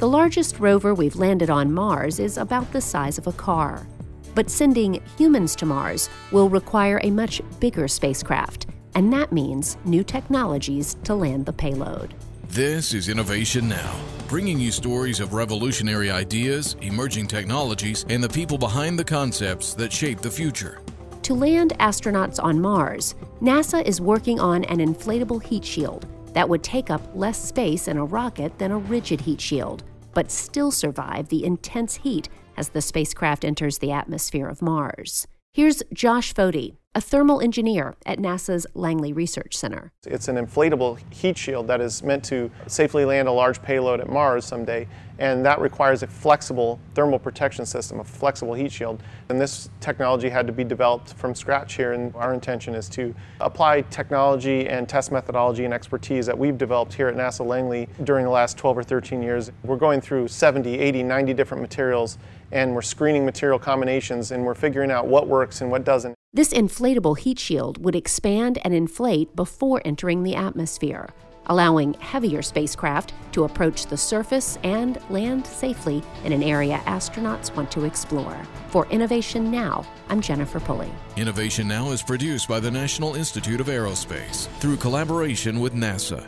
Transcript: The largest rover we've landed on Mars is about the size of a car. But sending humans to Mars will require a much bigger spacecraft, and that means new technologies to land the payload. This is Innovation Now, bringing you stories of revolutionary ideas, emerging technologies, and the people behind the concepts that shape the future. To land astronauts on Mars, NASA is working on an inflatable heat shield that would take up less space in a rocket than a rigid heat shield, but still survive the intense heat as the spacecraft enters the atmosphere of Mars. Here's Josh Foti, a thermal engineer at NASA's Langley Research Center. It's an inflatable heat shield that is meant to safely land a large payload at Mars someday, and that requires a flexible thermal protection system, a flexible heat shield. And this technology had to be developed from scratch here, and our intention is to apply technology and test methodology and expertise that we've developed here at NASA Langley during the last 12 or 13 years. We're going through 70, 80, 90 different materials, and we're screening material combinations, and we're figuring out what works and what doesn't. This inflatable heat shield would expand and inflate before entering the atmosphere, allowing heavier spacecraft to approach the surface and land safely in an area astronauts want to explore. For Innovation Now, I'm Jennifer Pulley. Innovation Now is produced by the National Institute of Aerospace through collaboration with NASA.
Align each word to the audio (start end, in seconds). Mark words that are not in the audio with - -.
The 0.00 0.08
largest 0.08 0.58
rover 0.58 0.94
we've 0.94 1.16
landed 1.16 1.50
on 1.50 1.74
Mars 1.74 2.20
is 2.20 2.38
about 2.38 2.72
the 2.72 2.80
size 2.80 3.18
of 3.18 3.26
a 3.26 3.32
car. 3.32 3.86
But 4.34 4.48
sending 4.48 5.02
humans 5.18 5.54
to 5.56 5.66
Mars 5.66 6.08
will 6.32 6.48
require 6.48 7.02
a 7.04 7.10
much 7.10 7.42
bigger 7.60 7.86
spacecraft, 7.86 8.66
and 8.94 9.12
that 9.12 9.30
means 9.30 9.76
new 9.84 10.02
technologies 10.02 10.96
to 11.04 11.14
land 11.14 11.44
the 11.44 11.52
payload. 11.52 12.14
This 12.48 12.94
is 12.94 13.10
Innovation 13.10 13.68
Now, 13.68 13.94
bringing 14.26 14.58
you 14.58 14.72
stories 14.72 15.20
of 15.20 15.34
revolutionary 15.34 16.10
ideas, 16.10 16.76
emerging 16.80 17.26
technologies, 17.26 18.06
and 18.08 18.24
the 18.24 18.28
people 18.30 18.56
behind 18.56 18.98
the 18.98 19.04
concepts 19.04 19.74
that 19.74 19.92
shape 19.92 20.22
the 20.22 20.30
future. 20.30 20.80
To 21.24 21.34
land 21.34 21.74
astronauts 21.78 22.42
on 22.42 22.58
Mars, 22.58 23.16
NASA 23.42 23.84
is 23.84 24.00
working 24.00 24.40
on 24.40 24.64
an 24.64 24.78
inflatable 24.78 25.42
heat 25.42 25.62
shield 25.62 26.06
that 26.32 26.48
would 26.48 26.62
take 26.62 26.88
up 26.88 27.02
less 27.14 27.36
space 27.36 27.86
in 27.86 27.98
a 27.98 28.04
rocket 28.04 28.58
than 28.58 28.70
a 28.70 28.78
rigid 28.78 29.20
heat 29.20 29.40
shield, 29.40 29.82
but 30.14 30.30
still 30.30 30.70
survive 30.70 31.28
the 31.28 31.44
intense 31.44 31.96
heat 31.96 32.28
as 32.56 32.70
the 32.70 32.82
spacecraft 32.82 33.44
enters 33.44 33.78
the 33.78 33.92
atmosphere 33.92 34.48
of 34.48 34.62
Mars. 34.62 35.26
Here's 35.52 35.82
Josh 35.92 36.32
Foti, 36.32 36.76
a 36.92 37.00
thermal 37.00 37.40
engineer 37.40 37.94
at 38.04 38.18
NASA's 38.18 38.66
Langley 38.74 39.12
Research 39.12 39.56
Center. 39.56 39.92
It's 40.06 40.26
an 40.26 40.34
inflatable 40.34 40.98
heat 41.14 41.38
shield 41.38 41.68
that 41.68 41.80
is 41.80 42.02
meant 42.02 42.24
to 42.24 42.50
safely 42.66 43.04
land 43.04 43.28
a 43.28 43.32
large 43.32 43.62
payload 43.62 44.00
at 44.00 44.08
Mars 44.08 44.44
someday, 44.44 44.88
and 45.20 45.46
that 45.46 45.60
requires 45.60 46.02
a 46.02 46.08
flexible 46.08 46.80
thermal 46.94 47.20
protection 47.20 47.64
system, 47.64 48.00
a 48.00 48.04
flexible 48.04 48.54
heat 48.54 48.72
shield. 48.72 49.04
And 49.28 49.40
this 49.40 49.70
technology 49.78 50.28
had 50.28 50.48
to 50.48 50.52
be 50.52 50.64
developed 50.64 51.14
from 51.14 51.32
scratch 51.32 51.74
here, 51.74 51.92
and 51.92 52.12
our 52.16 52.34
intention 52.34 52.74
is 52.74 52.88
to 52.88 53.14
apply 53.40 53.82
technology 53.82 54.68
and 54.68 54.88
test 54.88 55.12
methodology 55.12 55.64
and 55.66 55.72
expertise 55.72 56.26
that 56.26 56.36
we've 56.36 56.58
developed 56.58 56.92
here 56.92 57.06
at 57.06 57.14
NASA 57.14 57.46
Langley 57.46 57.88
during 58.02 58.24
the 58.24 58.32
last 58.32 58.58
12 58.58 58.78
or 58.78 58.82
13 58.82 59.22
years. 59.22 59.52
We're 59.62 59.76
going 59.76 60.00
through 60.00 60.26
70, 60.26 60.76
80, 60.80 61.04
90 61.04 61.34
different 61.34 61.60
materials, 61.60 62.18
and 62.50 62.74
we're 62.74 62.82
screening 62.82 63.24
material 63.24 63.60
combinations, 63.60 64.32
and 64.32 64.44
we're 64.44 64.56
figuring 64.56 64.90
out 64.90 65.06
what 65.06 65.28
works 65.28 65.60
and 65.60 65.70
what 65.70 65.84
doesn't. 65.84 66.16
This 66.32 66.52
inflatable 66.52 67.18
heat 67.18 67.40
shield 67.40 67.84
would 67.84 67.96
expand 67.96 68.60
and 68.64 68.72
inflate 68.72 69.34
before 69.34 69.82
entering 69.84 70.22
the 70.22 70.36
atmosphere, 70.36 71.10
allowing 71.46 71.94
heavier 71.94 72.40
spacecraft 72.40 73.12
to 73.32 73.42
approach 73.42 73.86
the 73.86 73.96
surface 73.96 74.56
and 74.62 75.00
land 75.10 75.44
safely 75.44 76.04
in 76.24 76.32
an 76.32 76.44
area 76.44 76.80
astronauts 76.86 77.52
want 77.56 77.68
to 77.72 77.84
explore. 77.84 78.40
For 78.68 78.86
Innovation 78.90 79.50
Now, 79.50 79.84
I'm 80.08 80.20
Jennifer 80.20 80.60
Pulley. 80.60 80.92
Innovation 81.16 81.66
Now 81.66 81.90
is 81.90 82.00
produced 82.00 82.48
by 82.48 82.60
the 82.60 82.70
National 82.70 83.16
Institute 83.16 83.60
of 83.60 83.66
Aerospace 83.66 84.46
through 84.60 84.76
collaboration 84.76 85.58
with 85.58 85.74
NASA. 85.74 86.24